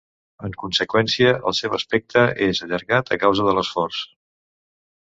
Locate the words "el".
1.51-1.57